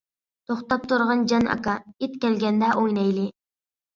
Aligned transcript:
توختاپ 0.51 0.85
تۇرغىن 0.93 1.19
جان 1.33 1.45
ئاكا، 1.55 1.75
ئىت 2.05 2.17
كەلگەندە 2.25 2.71
ئوينايلى. 2.79 3.27